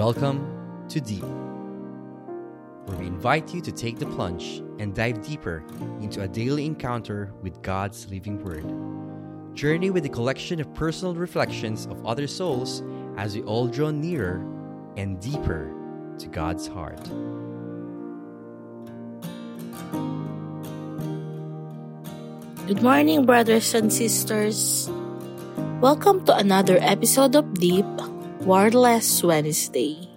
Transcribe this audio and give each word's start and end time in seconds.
Welcome 0.00 0.88
to 0.88 0.98
Deep, 0.98 1.28
where 2.86 2.96
we 2.96 3.06
invite 3.06 3.52
you 3.52 3.60
to 3.60 3.70
take 3.70 3.98
the 3.98 4.06
plunge 4.06 4.62
and 4.78 4.94
dive 4.94 5.20
deeper 5.20 5.62
into 6.00 6.22
a 6.22 6.26
daily 6.26 6.64
encounter 6.64 7.34
with 7.42 7.60
God's 7.60 8.08
living 8.08 8.42
Word. 8.42 8.64
Journey 9.54 9.90
with 9.90 10.06
a 10.06 10.08
collection 10.08 10.58
of 10.58 10.72
personal 10.72 11.14
reflections 11.14 11.84
of 11.84 12.00
other 12.06 12.26
souls 12.26 12.82
as 13.18 13.36
we 13.36 13.42
all 13.42 13.68
draw 13.68 13.90
nearer 13.90 14.40
and 14.96 15.20
deeper 15.20 15.70
to 16.16 16.28
God's 16.28 16.66
heart. 16.66 17.04
Good 22.66 22.80
morning, 22.82 23.26
brothers 23.26 23.74
and 23.74 23.92
sisters. 23.92 24.88
Welcome 25.82 26.24
to 26.24 26.34
another 26.34 26.78
episode 26.80 27.36
of 27.36 27.52
Deep 27.52 27.84
Wordless 28.40 29.22
Wednesday. 29.22 30.08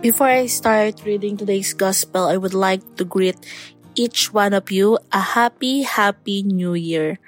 Before 0.00 0.30
I 0.30 0.46
start 0.46 1.02
reading 1.02 1.36
today's 1.36 1.74
gospel, 1.74 2.30
I 2.30 2.38
would 2.38 2.54
like 2.54 2.80
to 2.94 3.04
greet 3.04 3.36
each 3.98 4.32
one 4.32 4.54
of 4.54 4.70
you 4.70 4.98
a 5.10 5.34
happy, 5.34 5.82
happy 5.82 6.46
new 6.46 6.74
year. 6.74 7.18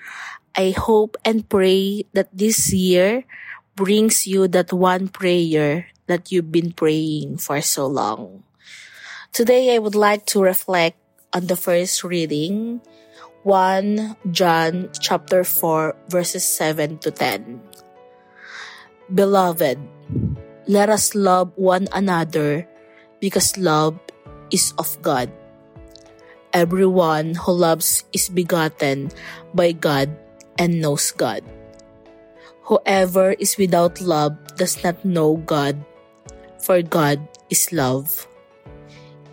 I 0.54 0.70
hope 0.78 1.18
and 1.24 1.42
pray 1.42 2.06
that 2.14 2.30
this 2.30 2.72
year 2.72 3.24
brings 3.74 4.24
you 4.24 4.46
that 4.46 4.72
one 4.72 5.08
prayer 5.08 5.90
that 6.06 6.30
you've 6.30 6.52
been 6.52 6.70
praying 6.70 7.38
for 7.38 7.60
so 7.60 7.86
long. 7.90 8.44
Today, 9.32 9.74
I 9.74 9.82
would 9.82 9.98
like 9.98 10.24
to 10.38 10.42
reflect 10.42 11.02
on 11.34 11.50
the 11.50 11.56
first 11.56 12.04
reading 12.04 12.80
1 13.42 14.30
John 14.30 14.88
chapter 15.00 15.42
4 15.42 15.96
verses 16.08 16.46
7 16.46 16.98
to 17.02 17.10
10. 17.10 17.58
Beloved, 19.12 19.76
let 20.72 20.88
us 20.88 21.12
love 21.12 21.52
one 21.60 21.84
another 21.92 22.64
because 23.20 23.60
love 23.60 24.00
is 24.48 24.72
of 24.80 24.96
God. 25.04 25.28
Everyone 26.56 27.36
who 27.36 27.52
loves 27.52 28.04
is 28.16 28.32
begotten 28.32 29.12
by 29.52 29.76
God 29.76 30.08
and 30.56 30.80
knows 30.80 31.12
God. 31.12 31.44
Whoever 32.72 33.36
is 33.36 33.60
without 33.60 34.00
love 34.00 34.32
does 34.56 34.80
not 34.80 34.96
know 35.04 35.36
God, 35.44 35.76
for 36.56 36.80
God 36.80 37.20
is 37.52 37.68
love. 37.72 38.08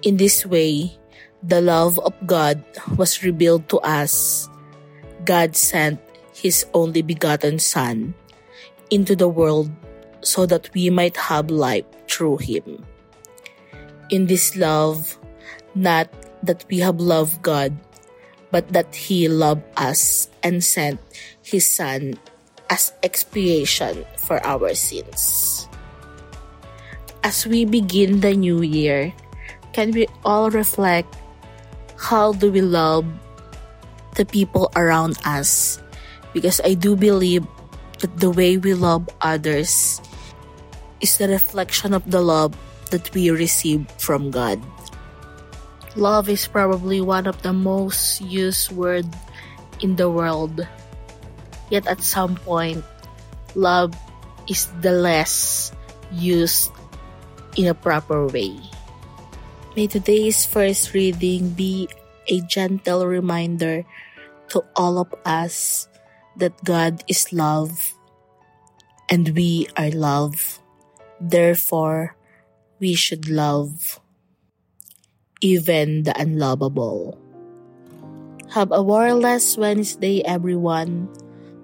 In 0.04 0.20
this 0.20 0.44
way, 0.44 0.92
the 1.40 1.64
love 1.64 2.00
of 2.04 2.12
God 2.28 2.60
was 3.00 3.24
revealed 3.24 3.72
to 3.72 3.80
us. 3.80 4.48
God 5.24 5.56
sent 5.56 6.04
His 6.36 6.66
only 6.74 7.02
begotten 7.02 7.60
Son 7.60 8.16
into 8.92 9.16
the 9.16 9.30
world 9.30 9.72
so 10.22 10.46
that 10.46 10.70
we 10.74 10.90
might 10.90 11.18
have 11.18 11.50
life 11.50 11.86
through 12.08 12.38
Him. 12.38 12.86
In 14.10 14.28
this 14.28 14.56
love, 14.56 15.18
not 15.76 16.10
that 16.44 16.66
we 16.70 16.80
have 16.80 17.00
loved 17.00 17.42
God, 17.42 17.76
but 18.52 18.68
that 18.70 18.96
He 18.96 19.28
loved 19.28 19.64
us 19.78 20.30
and 20.44 20.64
sent 20.64 21.00
His 21.44 21.66
Son 21.66 22.18
as 22.70 22.94
expiation 23.04 24.06
for 24.18 24.44
our 24.46 24.74
sins. 24.74 25.68
As 27.24 27.46
we 27.46 27.66
begin 27.66 28.22
the 28.22 28.34
new 28.34 28.62
year, 28.62 29.14
can 29.74 29.92
we 29.92 30.08
all 30.24 30.50
reflect 30.50 31.16
how 31.98 32.34
do 32.34 32.52
we 32.52 32.62
love 32.62 33.06
the 34.16 34.26
people 34.26 34.72
around 34.76 35.20
us? 35.26 35.82
Because 36.34 36.62
I 36.64 36.74
do 36.74 36.96
believe 36.96 37.46
that 38.00 38.18
the 38.18 38.32
way 38.32 38.58
we 38.58 38.74
love 38.74 39.10
others 39.22 40.00
is 41.02 41.18
the 41.18 41.28
reflection 41.28 41.94
of 41.94 42.04
the 42.10 42.22
love 42.22 42.56
that 42.92 43.14
we 43.14 43.30
receive 43.30 43.90
from 43.98 44.32
God. 44.32 44.60
Love 45.96 46.30
is 46.30 46.48
probably 46.48 47.02
one 47.02 47.28
of 47.28 47.42
the 47.42 47.54
most 47.54 48.22
used 48.22 48.72
word 48.72 49.06
in 49.82 49.96
the 49.96 50.10
world. 50.10 50.68
Yet 51.70 51.88
at 51.88 52.04
some 52.04 52.36
point, 52.36 52.84
love 53.56 53.94
is 54.48 54.68
the 54.82 54.92
less 54.92 55.72
used 56.12 56.72
in 57.58 57.68
a 57.68 57.74
proper 57.74 58.28
way. 58.28 58.58
May 59.76 59.88
today's 59.88 60.46
first 60.46 60.94
reading 60.94 61.52
be 61.54 61.88
a 62.28 62.42
gentle 62.42 63.06
reminder 63.06 63.86
to 64.50 64.66
all 64.76 64.98
of 64.98 65.14
us 65.26 65.88
that 66.38 66.54
God 66.64 67.04
is 67.08 67.34
love 67.34 67.94
and 69.10 69.30
we 69.36 69.68
are 69.78 69.92
love. 69.92 70.60
Therefore, 71.22 72.16
we 72.80 72.96
should 72.96 73.30
love 73.30 74.00
even 75.42 76.04
the 76.04 76.16
unlovable. 76.20 77.20
Have 78.52 78.72
a 78.72 78.82
warless 78.82 79.58
Wednesday, 79.58 80.26
everyone. 80.26 81.08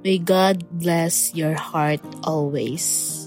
May 0.03 0.19
God 0.19 0.69
bless 0.69 1.33
your 1.33 1.55
heart 1.55 2.03
always. 2.23 3.24